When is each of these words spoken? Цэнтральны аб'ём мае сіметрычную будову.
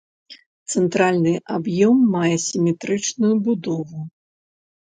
Цэнтральны 0.71 1.33
аб'ём 1.57 1.95
мае 2.15 2.33
сіметрычную 2.47 3.33
будову. 3.49 3.99